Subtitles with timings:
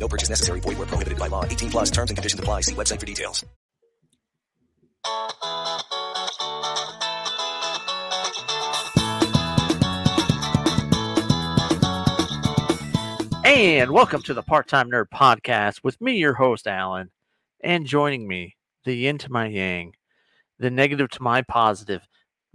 [0.00, 0.60] No purchase necessary.
[0.60, 1.44] Void where prohibited by law.
[1.44, 2.62] 18 plus terms and conditions apply.
[2.62, 3.44] See website for details.
[13.44, 17.10] And welcome to the Part Time Nerd Podcast with me, your host, Alan.
[17.62, 19.92] And joining me, the yin to my yang,
[20.58, 22.00] the negative to my positive,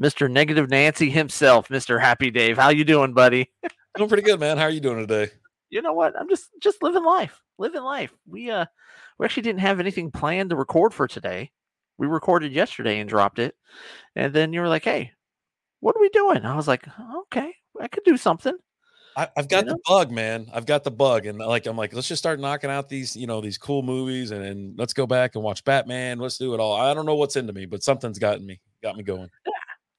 [0.02, 0.32] Mr.
[0.32, 2.02] Negative Nancy himself, Mr.
[2.02, 2.58] Happy Dave.
[2.58, 3.52] How you doing, buddy?
[3.98, 4.58] Doing pretty good, man.
[4.58, 5.32] How are you doing today?
[5.76, 6.18] You know what?
[6.18, 7.42] I'm just just living life.
[7.58, 8.14] Living life.
[8.26, 8.66] We uh
[9.20, 11.52] we actually didn't have anything planned to record for today.
[11.98, 13.56] We recorded yesterday and dropped it.
[14.16, 15.12] And then you were like, "Hey,
[15.82, 16.88] what are we doing?" I was like,
[17.24, 18.56] "Okay, I could do something."
[19.18, 20.48] I, I've got You the bug, man.
[20.54, 23.28] I've got the bug, and like I'm like, let's just start knocking out these, you
[23.28, 26.20] know, these cool movies, and, and let's go back and watch Batman.
[26.20, 26.74] Let's do it all.
[26.74, 29.30] I don't know what's into me, but something's gotten me, got me going.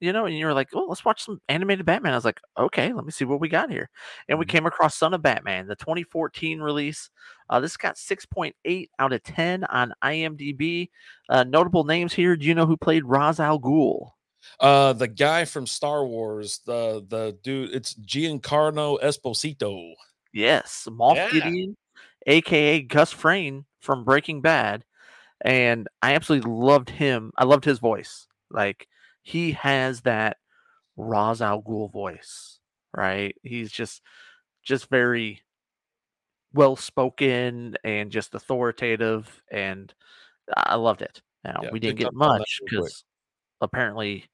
[0.01, 2.41] You know, and you were like, "Well, let's watch some animated Batman." I was like,
[2.59, 3.91] "Okay, let me see what we got here."
[4.29, 4.49] And we Mhm.
[4.49, 7.11] came across Son of Batman, the 2014 release.
[7.51, 10.91] Uh, this got 6.8 out of 10 on IMDb.
[11.29, 12.37] Uh, notable names here.
[12.37, 14.11] Do you know who played Ra's al Ghul?
[14.61, 19.95] Uh, the guy from Star Wars, the the dude, it's Giancarlo Esposito.
[20.33, 21.29] Yes, Moff Yeah.
[21.29, 21.77] Gideon,
[22.27, 24.85] aka Gus Frayne from Breaking Bad,
[25.43, 27.33] and I absolutely loved him.
[27.39, 28.29] I loved his voice.
[28.51, 28.89] Like
[29.27, 30.37] he has that
[30.97, 32.61] Ra's al Ghul voice,
[32.97, 33.35] right?
[33.43, 34.01] He's just
[34.63, 35.43] just very
[36.55, 39.93] well spoken and just authoritative, and
[40.57, 41.23] I loved it.
[41.45, 43.03] Now Yeah, we didn't get up on that much because
[43.61, 44.27] apparently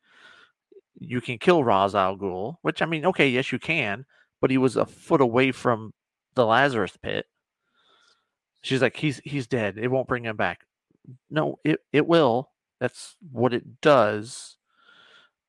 [1.01, 4.05] you can kill Ra's al Ghul, which I mean, okay, yes, you can,
[4.43, 5.95] but he was a foot away from
[6.35, 7.25] the Lazarus pit.
[8.61, 9.79] She's like, he's he's dead.
[9.79, 10.67] It won't bring him back.
[11.31, 12.51] No, it it will.
[12.79, 14.59] That's what it does.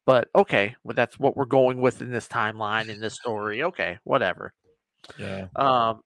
[0.06, 3.64] But okay, well, that's what we're going with in this timeline in this story.
[3.64, 4.54] Okay, whatever.
[5.18, 5.48] Yeah.
[5.56, 6.02] Um,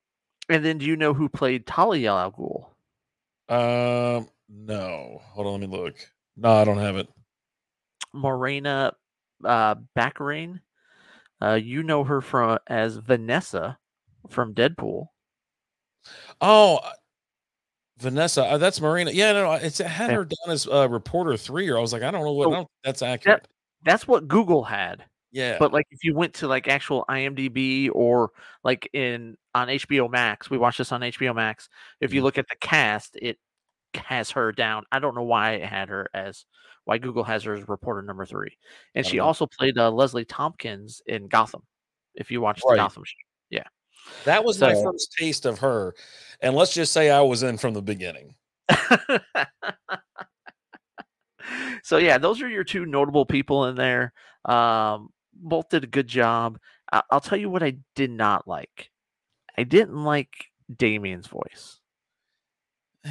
[0.49, 2.65] and then do you know who played Talia al Ghul?
[3.49, 4.27] Um.
[4.49, 5.21] No.
[5.31, 5.61] Hold on.
[5.61, 5.95] Let me look.
[6.35, 7.07] No, I don't have it.
[8.13, 8.93] Morena
[9.43, 10.61] uh, Baccarin.
[11.41, 13.77] Uh, you know her from as Vanessa
[14.29, 15.07] from Deadpool.
[16.41, 16.91] Oh, uh,
[17.99, 18.43] Vanessa.
[18.43, 19.11] Uh, that's Marina.
[19.11, 19.33] Yeah.
[19.33, 19.43] No.
[19.43, 22.11] no, It's it had her down as uh, reporter three, or I was like, I
[22.11, 22.45] don't know what.
[22.45, 23.47] So, don't, that's accurate.
[23.85, 25.05] That's what Google had.
[25.31, 25.57] yeah.
[25.59, 28.31] But like if you went to like actual IMDb or
[28.63, 31.69] like in on HBO Max, we watched this on HBO Max.
[32.01, 32.23] If you Mhm.
[32.25, 33.37] look at the cast, it
[33.95, 34.83] has her down.
[34.91, 36.45] I don't know why it had her as
[36.85, 38.57] why Google has her as reporter number three.
[38.95, 39.25] And she know.
[39.25, 41.63] also played uh, Leslie Tompkins in Gotham.
[42.15, 42.75] If you watch Right.
[42.75, 43.15] the Gotham show.
[43.49, 43.63] Yeah,
[44.25, 45.93] that was my first taste of her.
[46.41, 48.35] And let's just say I was in from the beginning.
[51.87, 54.11] so yeah, those are your two notable people in there.
[54.43, 56.59] Um, both did a good job.
[56.91, 58.91] I- I'll tell you what I did not like.
[59.57, 61.79] I didn't like Damian's voice.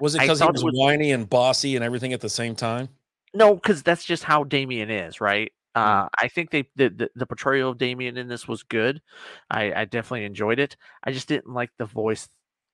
[0.00, 2.88] Was it because he was, was- whiny and bossy and everything at the same time?
[3.32, 5.52] No, because that's just how Damian is, right?
[5.76, 5.80] Mm.
[5.80, 9.00] Uh, I think they the, the the portrayal of Damian in this was good.
[9.48, 10.76] I, I definitely enjoyed it.
[11.04, 12.28] I just didn't like the voice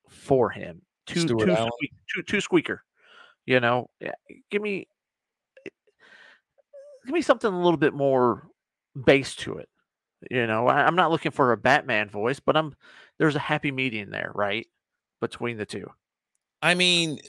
[0.08, 0.80] for him.
[1.04, 2.82] Too Stuart too, squeak, too too squeaker.
[3.44, 4.12] You know, Yeah,
[4.50, 4.88] give me
[7.04, 8.48] give me something a little bit more
[9.04, 9.68] bass to it.
[10.30, 12.74] You know, I, I'm not looking for a Batman voice, but I'm
[13.18, 14.66] there's a happy medium there, right,
[15.20, 15.90] between the two.
[16.62, 17.20] I mean,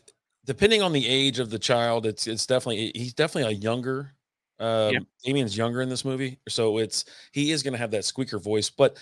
[0.45, 4.13] depending on the age of the child, it's it's definitely he's definitely a younger.
[4.59, 8.37] Um, Damian's younger in this movie, so it's he is going to have that squeaker
[8.37, 8.69] voice.
[8.69, 8.97] But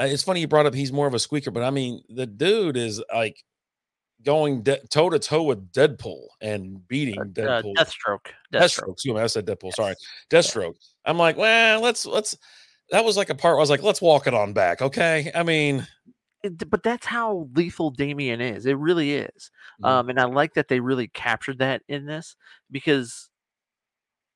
[0.00, 2.26] uh, it's funny you brought up he's more of a squeaker, but I mean the
[2.26, 3.44] dude is like
[4.24, 7.74] going toe to toe with Deadpool and beating Uh, Deadpool.
[7.74, 8.26] Deathstroke.
[8.52, 8.92] Deathstroke.
[8.92, 9.72] Excuse me, I said Deadpool.
[9.74, 9.94] Sorry,
[10.30, 10.74] Deathstroke.
[11.04, 12.36] I'm like, well, let's let's.
[12.90, 13.54] That was like a part.
[13.54, 15.30] Where I was like, let's walk it on back, okay?
[15.34, 15.86] I mean,
[16.42, 18.66] it- but that's how lethal Damian is.
[18.66, 19.50] It really is.
[19.82, 19.88] Mhm.
[19.88, 22.36] Um, and I like that they really captured that in this
[22.70, 23.28] because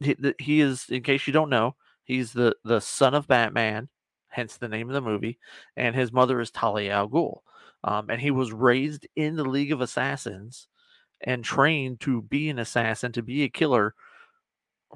[0.01, 3.89] he, he is, in case you don't know, he's the the son of Batman,
[4.29, 5.39] hence the name of the movie,
[5.77, 7.41] and his mother is Talia al Ghul.
[7.83, 10.69] Um, and he was raised in the League of Assassins
[11.23, 13.95] and trained to be an assassin, to be a killer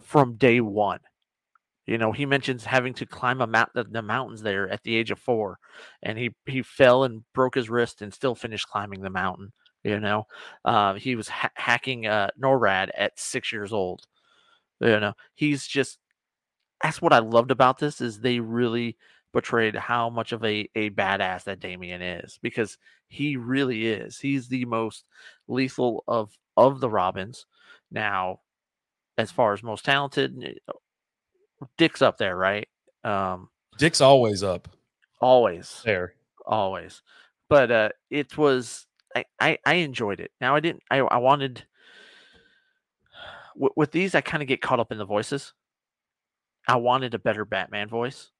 [0.00, 1.00] from day one.
[1.86, 5.10] You know, he mentions having to climb a mount the, mountains there at the age
[5.10, 5.58] of four,
[6.02, 9.52] and he he fell and broke his wrist and still finished climbing the mountain.
[9.82, 10.26] You know,
[10.64, 14.06] uh, he was ha- hacking uh, NORAD at six years old.
[14.80, 15.98] You know, he's just
[16.82, 18.96] that's what I loved about this is they really
[19.34, 22.78] portrayed how much of a, a badass that Damian is because
[23.08, 24.16] he really is.
[24.16, 25.04] He's the most
[25.48, 27.44] lethal of of the Robins.
[27.90, 28.38] Now,
[29.18, 30.60] as far as most talented,
[31.76, 32.68] Dick's up there, right?
[33.02, 34.68] Um, Dick's always up.
[35.20, 36.14] Always there.
[36.46, 37.02] Always.
[37.48, 40.30] But uh it was I, I, I enjoyed it.
[40.40, 41.64] Now I didn't I, I wanted
[43.56, 45.54] with, with these I kind of get caught up in the voices.
[46.68, 48.30] I wanted a better Batman voice.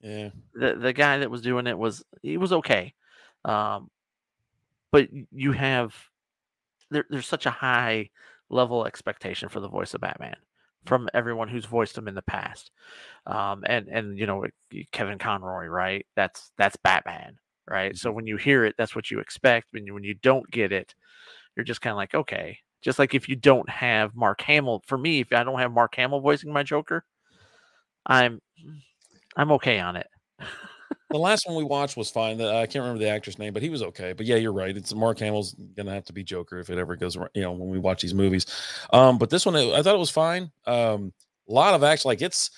[0.00, 0.30] Yeah.
[0.54, 2.94] The the guy that was doing it was he was okay.
[3.44, 3.90] Um
[4.92, 5.94] but you have
[6.90, 8.10] there, there's such a high
[8.48, 10.36] level expectation for the voice of Batman
[10.86, 12.70] from everyone who's voiced him in the past.
[13.26, 14.46] Um, and and you know
[14.92, 16.06] Kevin Conroy, right?
[16.16, 17.38] That's that's Batman,
[17.68, 17.96] right?
[17.96, 18.16] So mm-hmm.
[18.16, 19.68] when you hear it, that's what you expect.
[19.72, 20.94] When you when you don't get it,
[21.56, 22.58] you're just kind of like, okay.
[22.82, 25.94] Just like if you don't have Mark Hamill, for me, if I don't have Mark
[25.96, 27.04] Hamill voicing my Joker,
[28.06, 28.40] I'm
[29.40, 30.06] I'm okay on it.
[31.08, 32.42] the last one we watched was fine.
[32.42, 34.12] I can't remember the actor's name, but he was okay.
[34.12, 34.76] But yeah, you're right.
[34.76, 37.16] It's Mark Hamill's gonna have to be Joker if it ever goes.
[37.34, 38.44] You know, when we watch these movies.
[38.92, 40.50] Um, but this one, I thought it was fine.
[40.66, 41.14] Um,
[41.48, 42.10] a lot of action.
[42.10, 42.50] Like it's,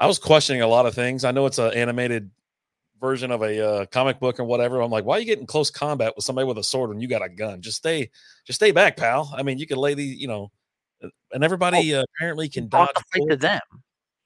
[0.00, 1.24] I was questioning a lot of things.
[1.24, 2.32] I know it's an animated
[3.00, 4.80] version of a uh, comic book or whatever.
[4.80, 7.06] I'm like, why are you getting close combat with somebody with a sword when you
[7.06, 7.62] got a gun?
[7.62, 8.10] Just stay,
[8.44, 9.32] just stay back, pal.
[9.36, 10.50] I mean, you can lay the, you know,
[11.00, 12.88] uh, and everybody uh, apparently can dodge.
[13.12, 13.60] Fight to them,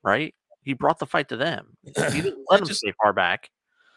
[0.02, 0.34] right?
[0.62, 1.76] He brought the fight to them.
[2.12, 3.50] He didn't let them just, stay far back.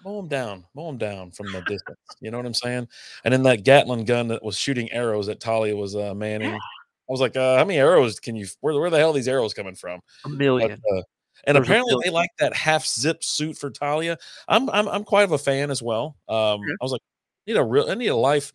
[0.04, 1.98] Mow them down, mow them down from the distance.
[2.22, 2.88] You know what I'm saying?
[3.24, 6.52] And then that Gatling gun that was shooting arrows that Talia was uh, manning.
[6.52, 6.58] Yeah.
[6.58, 8.48] I was like, uh, how many arrows can you?
[8.62, 10.02] Where, where the hell are these arrows coming from?
[10.26, 10.70] A million.
[10.70, 11.04] But, uh,
[11.46, 14.18] and There's apparently they like that half zip suit for Talia.
[14.48, 16.18] I'm I'm I'm quite of a fan as well.
[16.28, 16.76] Um, yeah.
[16.82, 17.02] I was like,
[17.48, 18.52] I need a real, I need a life.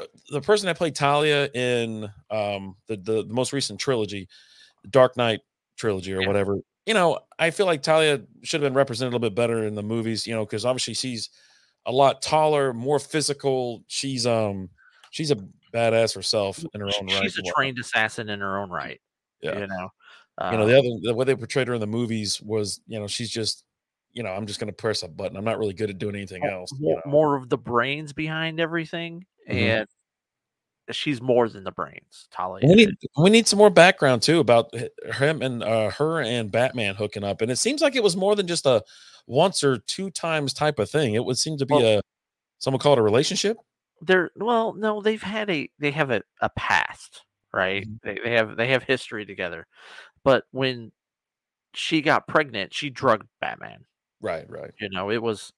[0.00, 4.28] Uh, the person that played Talia in um the the, the most recent trilogy,
[4.90, 5.40] Dark Knight
[5.76, 6.26] trilogy or yeah.
[6.26, 6.58] whatever.
[6.88, 9.74] You know, I feel like Talia should have been represented a little bit better in
[9.74, 10.26] the movies.
[10.26, 11.28] You know, because obviously she's
[11.84, 13.84] a lot taller, more physical.
[13.88, 14.70] She's um
[15.10, 15.36] she's a
[15.74, 17.22] badass herself in her own she's right.
[17.24, 18.98] She's a trained assassin in her own right.
[19.42, 19.58] Yeah.
[19.58, 19.90] You know,
[20.38, 22.98] uh, you know, the other the way they portrayed her in the movies was, you
[22.98, 23.64] know, she's just,
[24.14, 25.36] you know, I'm just going to press a button.
[25.36, 26.72] I'm not really good at doing anything else.
[26.80, 27.10] More, you know?
[27.10, 29.58] more of the brains behind everything, mm-hmm.
[29.58, 29.88] and
[30.90, 32.28] she's more than the brains.
[32.30, 32.66] Talia.
[32.66, 34.74] We need we need some more background too about
[35.14, 38.36] him and uh, her and Batman hooking up, and it seems like it was more
[38.36, 38.82] than just a
[39.26, 41.14] once or two times type of thing.
[41.14, 42.02] It would seem to be well, a
[42.58, 43.56] someone call it a relationship
[44.00, 48.08] they're well no they've had a they have a, a past right mm-hmm.
[48.08, 49.66] they, they have they have history together
[50.24, 50.92] but when
[51.74, 53.84] she got pregnant she drugged batman
[54.20, 55.52] right right you know it was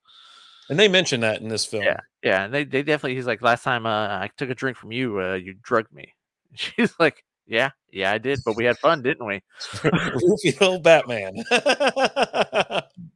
[0.69, 3.43] and they mentioned that in this film yeah yeah and they, they definitely he's like
[3.43, 6.15] last time uh, i took a drink from you uh, you drugged me
[6.55, 9.43] she's like yeah yeah i did but we had fun didn't we
[9.85, 11.35] Rufio batman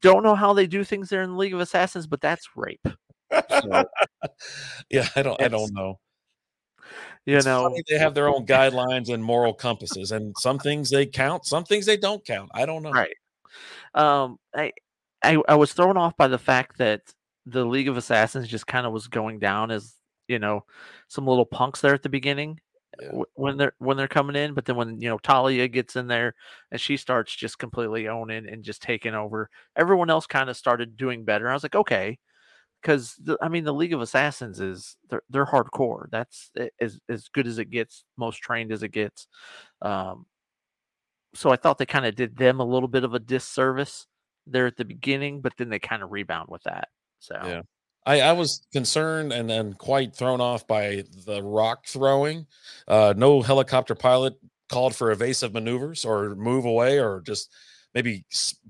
[0.01, 2.87] don't know how they do things there in the league of assassins but that's rape
[3.51, 3.85] so,
[4.91, 5.41] yeah, I don't.
[5.43, 5.99] I don't know.
[7.27, 11.07] You it's know, they have their own guidelines and moral compasses, and some things they
[11.07, 12.51] count, some things they don't count.
[12.55, 12.91] I don't know.
[12.91, 13.17] Right.
[13.95, 14.39] Um.
[14.55, 14.73] I.
[15.23, 17.01] I, I was thrown off by the fact that
[17.47, 19.95] the League of Assassins just kind of was going down as
[20.29, 20.65] you know
[21.09, 22.59] some little punks there at the beginning
[23.01, 23.23] yeah.
[23.35, 26.35] when they're when they're coming in but then when you know Talia gets in there
[26.71, 30.97] and she starts just completely owning and just taking over everyone else kind of started
[30.97, 32.19] doing better I was like okay
[32.85, 36.11] because I mean the League of Assassins is they're they're hardcore.
[36.11, 39.27] That's as as good as it gets, most trained as it gets.
[39.81, 40.27] Um,
[41.35, 44.07] so I thought they kind of did them a little bit of a disservice
[44.47, 46.89] there at the beginning, but then they kind of rebound with that.
[47.25, 47.63] So yeah.
[48.07, 52.47] I, I was concerned and then quite thrown off by the rock throwing.
[52.87, 54.35] Uh, no helicopter pilot
[54.69, 57.51] called for evasive maneuvers or move away or just
[57.95, 58.25] maybe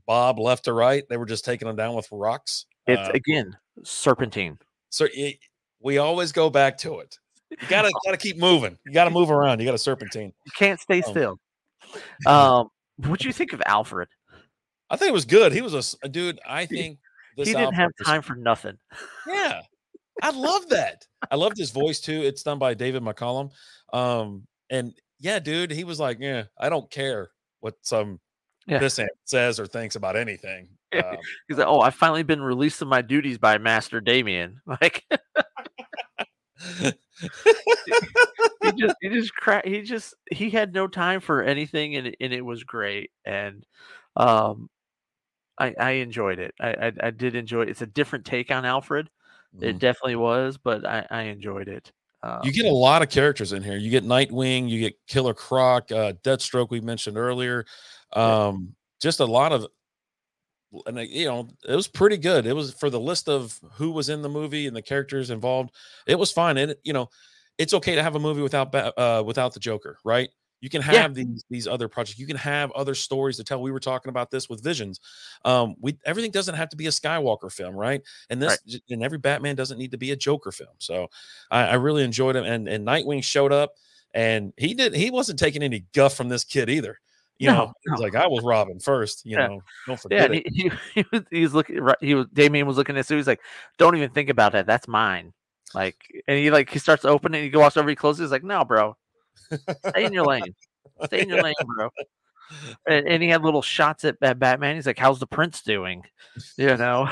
[0.06, 1.02] bob left to right.
[1.08, 2.66] They were just taking them down with rocks.
[2.86, 4.58] It's uh, again serpentine.
[4.90, 5.38] So it,
[5.80, 7.18] we always go back to it.
[7.50, 8.78] You gotta gotta keep moving.
[8.86, 9.58] You gotta move around.
[9.58, 10.32] You gotta serpentine.
[10.44, 11.40] You can't stay um, still.
[12.26, 14.08] Um, what do you think of Alfred?
[14.90, 15.52] I think it was good.
[15.52, 16.40] He was a, a dude.
[16.44, 16.98] I think
[17.36, 18.78] he didn't have time for nothing.
[19.26, 19.62] Yeah,
[20.22, 21.06] I love that.
[21.30, 22.22] I loved his voice too.
[22.22, 23.50] It's done by David McCallum.
[23.92, 28.20] Um, and yeah, dude, he was like, yeah, I don't care what some
[28.66, 28.78] yeah.
[28.78, 30.68] this says or thinks about anything.
[30.94, 31.16] Um,
[31.48, 34.60] He's like, oh, I've finally been released of my duties by Master Damian.
[34.80, 35.02] Like,
[38.62, 42.32] he just, he just, cra- he just, he had no time for anything, and and
[42.32, 43.10] it was great.
[43.24, 43.66] And
[44.16, 44.70] um,
[45.58, 46.54] I I enjoyed it.
[46.60, 47.68] I I, I did enjoy it.
[47.68, 49.10] It's a different take on Alfred.
[49.56, 49.64] Mm.
[49.64, 51.92] It definitely was, but I I enjoyed it.
[52.42, 53.76] You get a lot of characters in here.
[53.76, 57.66] You get Nightwing, you get Killer Croc, uh, Deathstroke we mentioned earlier.
[58.16, 58.46] Yeah.
[58.46, 59.66] Um, just a lot of
[60.86, 62.46] and uh, you know, it was pretty good.
[62.46, 65.70] It was for the list of who was in the movie and the characters involved.
[66.06, 66.56] It was fine.
[66.56, 67.10] And you know,
[67.58, 70.30] it's okay to have a movie without uh without the Joker, right?
[70.64, 71.08] You can have Yeah.
[71.24, 72.18] these these other projects.
[72.18, 73.60] You can have other stories to tell.
[73.60, 74.98] We were talking about this with Visions.
[75.44, 78.00] Um, we everything doesn't have to be a Skywalker film, right?
[78.30, 78.80] And this Right.
[78.88, 80.72] and every Batman doesn't need to be a Joker film.
[80.78, 81.10] So
[81.50, 82.44] I, I really enjoyed him.
[82.44, 83.74] And and Nightwing showed up,
[84.14, 84.94] and he did.
[84.94, 86.98] He wasn't taking any guff from this kid either.
[87.38, 88.04] You No, know, he's no.
[88.06, 89.26] like, I was Robin first.
[89.26, 89.46] You Yeah.
[89.48, 90.46] know, don't yeah, forget it.
[90.50, 91.98] he, he, he was he's looking right.
[92.00, 93.16] He was Damian was looking at Sue.
[93.16, 93.40] He's like,
[93.76, 94.64] "Don't even think about that.
[94.66, 95.34] That's mine."
[95.74, 97.50] Like, and he like he starts opening.
[97.50, 97.90] He walks over.
[97.90, 98.26] He closes.
[98.26, 98.96] He's like, "No, bro,
[99.88, 100.54] stay in your lane.
[101.06, 101.88] Stay in your lane, bro."
[102.86, 104.74] And, and he had little shots at, at Batman.
[104.76, 106.04] He's like, "How's the prince doing?"
[106.56, 107.08] You know.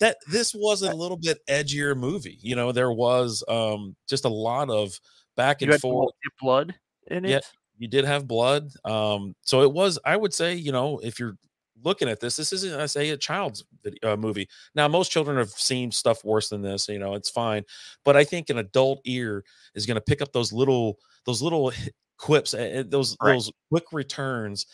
[0.00, 2.38] that this was a little bit edgier movie.
[2.40, 4.98] You know, there was um just a lot of
[5.36, 6.14] back You and forth.
[6.40, 6.74] blood
[7.08, 7.30] in it.
[7.30, 7.40] Yeah.
[7.78, 8.70] You did have blood.
[8.84, 11.36] Um, so it was, I would say, you know, if you're
[11.84, 14.48] looking at this, this isn't, I say, a child's vid- uh, movie.
[14.74, 17.64] Now, most children have seen stuff worse than this, you know, it's fine.
[18.04, 19.44] But I think an adult ear
[19.74, 21.72] is going to pick up those little, those little
[22.18, 23.32] quips, uh, those, Right.
[23.34, 24.66] those quick returns,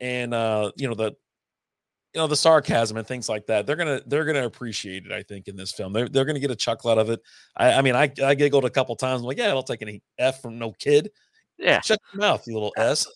[0.00, 1.12] and, uh, you know, the,
[2.14, 5.22] you know the sarcasm and things like that they're gonna they're gonna appreciate it i
[5.22, 7.20] think in this film they're, they're gonna get a chuckle out of it
[7.56, 10.02] i, I mean I, I giggled a couple times I'm like yeah i'll take any
[10.18, 11.10] f from no kid
[11.58, 11.80] Yeah.
[11.80, 13.06] shut your mouth you little s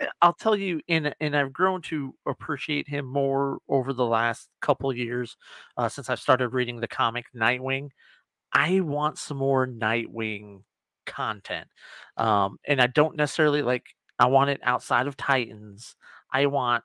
[0.00, 4.48] Yeah, I'll tell you, and and I've grown to appreciate him more over the last
[4.60, 5.36] couple years
[5.76, 7.90] uh, since I started reading the comic Nightwing.
[8.52, 10.62] I want some more Nightwing
[11.06, 11.68] content,
[12.16, 13.86] um, and I don't necessarily like.
[14.18, 15.96] I want it outside of Titans.
[16.32, 16.84] I want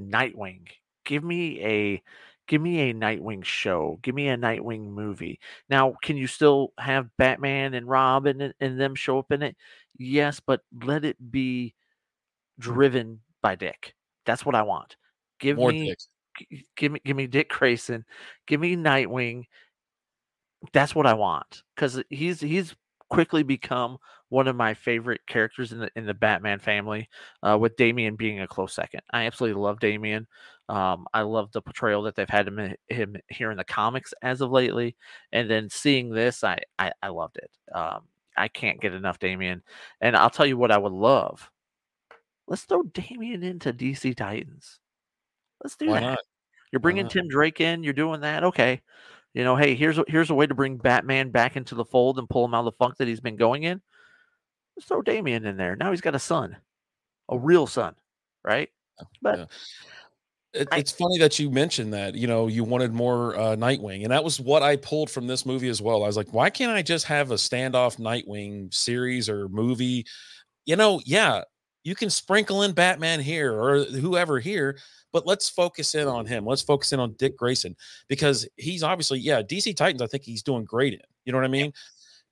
[0.00, 0.68] Nightwing.
[1.04, 2.02] Give me a
[2.48, 3.98] give me a Nightwing show.
[4.02, 5.40] Give me a Nightwing movie.
[5.68, 9.56] Now, can you still have Batman and Robin and, and them show up in it?
[9.98, 11.74] Yes, but let it be
[12.58, 13.94] driven by Dick.
[14.24, 14.96] That's what I want.
[15.38, 16.08] Give more me dicks
[16.76, 18.04] give me give me Dick Grayson.
[18.46, 19.44] Give me Nightwing.
[20.72, 22.74] That's what I want because he's he's
[23.08, 23.98] quickly become
[24.28, 27.08] one of my favorite characters in the in the Batman family.
[27.42, 30.26] Uh, with Damian being a close second, I absolutely love Damian.
[30.68, 34.40] Um, I love the portrayal that they've had him him here in the comics as
[34.40, 34.96] of lately,
[35.32, 37.50] and then seeing this, I I, I loved it.
[37.74, 38.02] Um,
[38.36, 39.62] I can't get enough Damian,
[40.00, 41.50] and I'll tell you what I would love.
[42.46, 44.78] Let's throw Damian into DC Titans.
[45.62, 46.06] Let's do why that.
[46.06, 46.18] not
[46.72, 47.08] You're bringing?
[47.08, 47.82] Tim Drake in.
[47.82, 48.44] You're doing that.
[48.44, 48.82] Okay.
[49.34, 52.18] You know, hey, here's a, here's a way to bring Batman back into the fold
[52.18, 53.82] and pull him out of the funk that he's been going in.
[54.76, 55.76] Let's throw Damian in there.
[55.76, 56.56] Now he's got a son,
[57.28, 57.94] a real son,
[58.44, 58.70] right?
[59.20, 59.44] But yeah.
[60.56, 62.14] It, I- it's funny that you mentioned that.
[62.14, 65.44] You know, you wanted more uh, Nightwing, and that was what I pulled from this
[65.46, 66.02] movie as well.
[66.04, 70.06] I was like, why can't I just have a standoff Nightwing series or movie?
[70.66, 71.42] You know, yeah,
[71.84, 74.78] you can sprinkle in Batman here or whoever here,
[75.12, 76.46] but let's focus in on him.
[76.46, 77.76] Let's focus in on Dick Grayson
[78.08, 80.02] because he's obviously, yeah, DC Titans.
[80.02, 81.00] I think he's doing great in.
[81.24, 81.72] You know what I mean?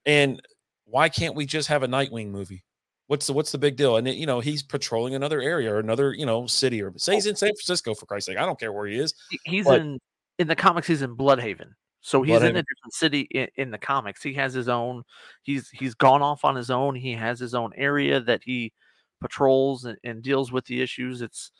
[0.07, 0.43] And
[0.87, 2.63] why can't we just have a Nightwing movie?
[3.06, 3.96] What's the what's the big deal?
[3.96, 7.14] And it, you know, he's patrolling another area or another, you know, city or say
[7.14, 8.38] he's in San Francisco for Christ's sake.
[8.38, 9.12] I don't care where he is.
[9.44, 9.99] he's But- in
[10.38, 10.87] in the comics.
[10.87, 11.70] He's in Blüdhaven,
[12.00, 14.23] so he's in a different city in, in the comics.
[14.23, 15.02] He has his own.
[15.42, 16.94] He's he's gone off on his own.
[16.94, 18.73] He has his own area that he
[19.20, 21.23] patrols and, and deals with the issues.
[21.23, 21.50] It's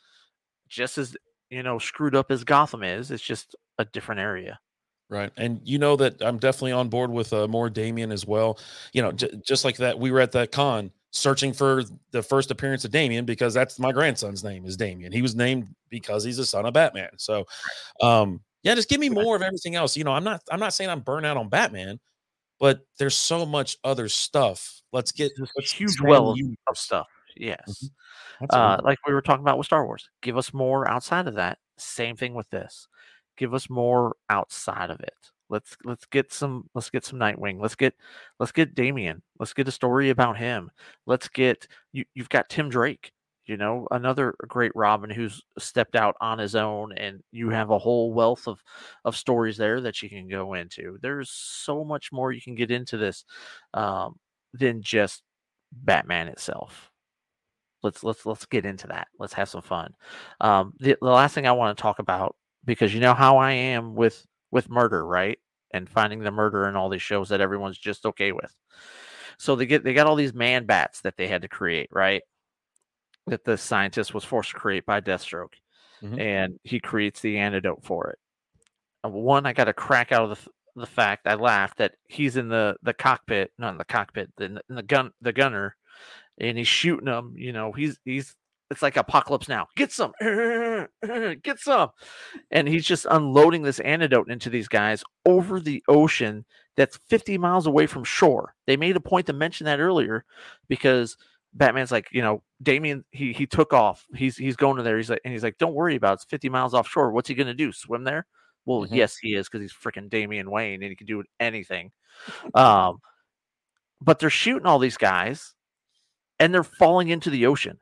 [0.67, 1.15] just as
[1.49, 3.11] you know screwed up as Gotham is.
[3.11, 4.59] It's just a different area.
[5.07, 5.31] Right.
[5.37, 8.57] And you know that I'm definitely on board with uh, more Damian as well.
[8.91, 12.51] You know, j- just like that, we were at that con searching for the first
[12.51, 15.11] appearance of Damien because that's my grandson's name is Damien.
[15.11, 17.09] He was named because he's the son of Batman.
[17.17, 17.45] So,
[18.01, 19.95] um, yeah, just give me more of everything else.
[19.95, 21.99] You know, I'm not, I'm not saying I'm burnt out on Batman,
[22.59, 24.81] but there's so much other stuff.
[24.91, 27.07] Let's get let's huge well of, of stuff.
[27.37, 27.89] Yes.
[28.41, 28.47] Mhm.
[28.49, 30.09] uh, like we were talking about with Star Wars.
[30.21, 31.59] Give us more outside of that.
[31.77, 32.87] Same thing with this.
[33.37, 35.31] Give us more outside of it.
[35.55, 37.61] Let's let's get some let's get some Nightwing.
[37.61, 37.93] Let's get
[38.41, 39.21] let's get Damian.
[39.39, 40.69] Let's get a story about him.
[41.05, 43.13] Let's get you you've got Tim Drake,
[43.45, 47.79] you know, another great Robin who's stepped out on his own and you have a
[47.79, 48.61] whole wealth of
[49.05, 50.97] of stories there that you can go into.
[51.01, 53.23] There's so much more you can get into this
[53.73, 54.15] um,
[54.53, 55.23] than just
[55.71, 56.91] Batman itself
[57.83, 59.07] let's let's let's get into that.
[59.19, 59.93] Let's have some fun.
[60.41, 62.35] Um, the, the last thing I want to talk about
[62.65, 65.37] because you know how I am with with murder, right?
[65.75, 68.55] And finding the murder in all these shows that everyone's just okay with.
[69.37, 72.23] So they get they got all these man bats that they had to create, right?
[73.27, 75.55] That the scientist was forced to create by Deathstroke,
[76.01, 76.19] Mhm.
[76.19, 78.19] and he creates the antidote for it.
[79.03, 82.37] Uh, One, I got a crack out of the the fact I laughed that he's
[82.37, 85.75] in the the cockpit, not in the cockpit, the in the gun the gunner,
[86.37, 87.33] and he's shooting them.
[87.37, 88.35] You know, he's he's
[88.71, 89.67] it's like apocalypse now.
[89.75, 91.89] Get some, get some,
[92.51, 96.45] and he's just unloading this antidote into these guys over the ocean
[96.75, 98.53] that's 50 miles away from shore.
[98.67, 100.25] They made a point to mention that earlier
[100.67, 101.15] because
[101.53, 104.05] Batman's like, you know, Damian, he he took off.
[104.15, 104.97] He's he's going to there.
[104.97, 106.15] He's like, and he's like, don't worry about it.
[106.15, 107.11] It's 50 miles offshore.
[107.11, 107.71] What's he gonna do?
[107.71, 108.25] Swim there?
[108.65, 108.95] Well, Mhm.
[108.95, 111.91] yes, he is because he's freaking Damian Wayne and he can do anything.
[112.55, 112.97] Um,
[114.01, 115.53] but they're shooting all these guys,
[116.39, 117.79] and they're falling into the ocean.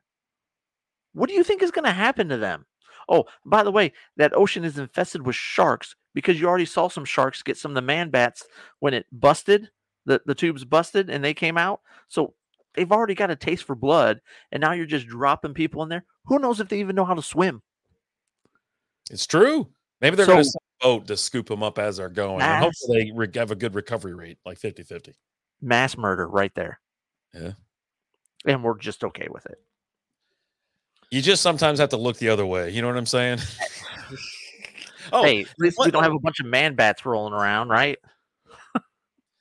[1.13, 2.65] What do you think is going to happen to them?
[3.09, 7.05] Oh, by the way, that ocean is infested with sharks because you already saw some
[7.05, 8.43] sharks get some of the man bats
[8.79, 9.69] when it busted,
[10.05, 11.81] the, the tubes busted and they came out.
[12.07, 12.33] So
[12.73, 16.05] they've already got a taste for blood, and now you're just dropping people in there.
[16.25, 17.61] Who knows if they even know how to swim?
[19.11, 19.69] It's true.
[20.01, 22.41] Maybe they're going to send a boat to scoop them up as they're going.
[22.41, 25.13] And hopefully they re- have a good recovery rate, like 50 50.
[25.61, 26.79] Mass murder right there.
[27.33, 27.51] Yeah.
[28.45, 29.57] And we're just okay with it.
[31.13, 32.71] You just sometimes have to look the other way.
[32.71, 33.37] You know what I'm saying?
[35.13, 37.99] oh, hey, at least we don't have a bunch of man bats rolling around, right?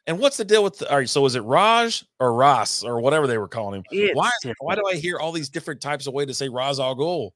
[0.06, 0.76] and what's the deal with?
[0.76, 3.84] The, all right, so is it Raj or Ross or whatever they were calling him?
[3.90, 4.30] It's Why?
[4.60, 4.82] Why do.
[4.86, 7.30] I hear all these different types of way to say Raz Al Ghul?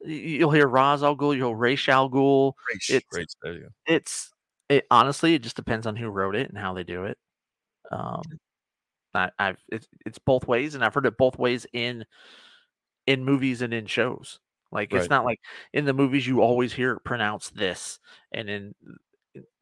[0.00, 2.54] You'll hear Ra's al Ghul, you'll hear Ra's al Ghul.
[2.74, 3.68] Rach, It's- Rach, there you go.
[3.86, 4.32] It's
[4.70, 7.18] it honestly, it just depends on who wrote it and how they do it.
[7.90, 8.22] Um,
[9.12, 12.06] I, I've it's it's both ways, and I've heard it both ways in
[13.06, 14.40] in movies and in shows.
[14.72, 14.94] Like Right.
[14.94, 15.40] it's not like
[15.72, 18.00] in the movies you always hear it pronounced this,
[18.32, 18.74] and in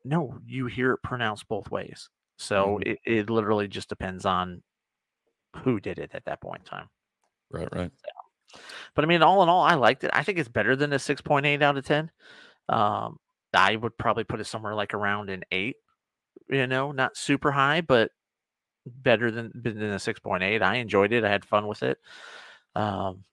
[0.04, 2.10] no, you hear it pronounced both ways.
[2.38, 2.82] So Mhm.
[2.82, 4.62] it, it literally just depends on
[5.58, 6.90] who did it at that point in time.
[7.50, 7.92] Right, right.
[8.94, 10.10] But I mean, all in all, I liked it.
[10.12, 12.10] I think it's better than a 6.8 out of 10.
[12.68, 13.18] Um,
[13.52, 15.76] I would probably put it somewhere like around an 8,
[16.48, 18.12] you know, not super high, but
[18.86, 20.62] better than, than a 6.8.
[20.62, 21.24] I enjoyed it.
[21.24, 21.98] I had fun with it.
[22.76, 23.24] Um,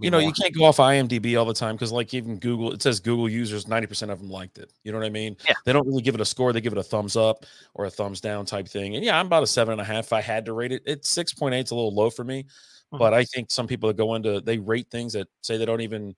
[0.00, 2.82] You know, you can't go off IMDb all the time because, like, even Google, it
[2.82, 4.70] says Google users, 90% of them liked it.
[4.84, 5.36] You know what I mean?
[5.46, 5.54] Yeah.
[5.64, 6.52] They don't really give it a score.
[6.52, 8.96] They give it a thumbs up or a thumbs down type thing.
[8.96, 10.06] And yeah, I'm about a seven and a half.
[10.06, 11.58] If I had to rate it, it's 6.8.
[11.58, 12.44] It's a little low for me.
[12.92, 12.98] Mhm.
[12.98, 15.80] But I think some people that go into, they rate things that say they don't
[15.80, 16.14] even,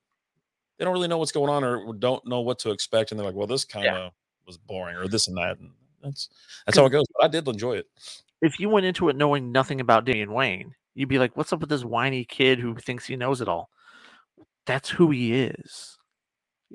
[0.79, 3.13] they don't really know what's going on or don't know what to expect.
[3.13, 4.13] And they're like, well, this kind of
[4.47, 5.59] was boring or this and that.
[5.59, 5.71] And
[6.03, 6.29] that's,
[6.67, 7.05] that's how it goes.
[7.15, 7.87] But I did enjoy it.
[8.43, 11.61] if you went into it knowing nothing about Damian Wayne, you'd be like, what's up
[11.61, 13.71] with this whiny kid who thinks he knows it all?
[14.67, 15.99] That's who he is.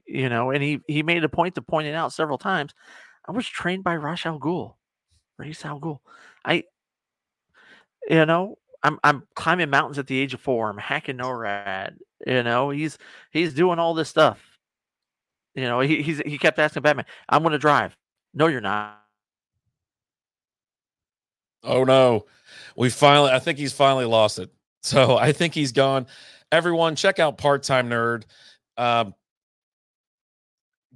[0.06, 2.74] You know, and he he made a point to point it out several times.
[3.28, 4.76] I was trained by Ra's al Ghul.
[5.38, 6.00] Ra's al Ghul.
[6.44, 6.64] I
[8.10, 10.70] you know, I'm I'm climbing mountains at the age of four.
[10.70, 11.96] I'm hacking NORAD.
[12.26, 12.98] You know, he's
[13.32, 14.40] he's doing all this stuff.
[15.56, 17.96] You know, he he's he kept asking Batman, I'm gonna drive.
[18.34, 19.05] No, you're not.
[21.66, 22.26] Oh no.
[22.76, 24.52] We finally I think he's finally lost it.
[24.86, 26.06] So I think he's gone.
[26.52, 28.26] Everyone check out Part-Time Nerd.
[28.78, 29.16] Um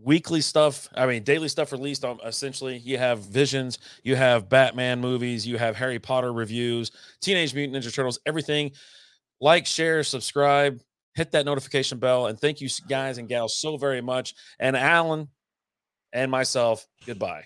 [0.02, 5.00] weekly stuff, I mean daily stuff released on essentially you have Visions, you have Batman
[5.02, 8.72] movies, you have Harry Potter reviews, Teenage Mutant Ninja Turtles, everything.
[9.42, 10.82] Like, share, subscribe,
[11.16, 14.36] hit that notification bell and thank you guys and gals so very much.
[14.60, 15.30] And Alan
[16.14, 17.46] and myself, goodbye.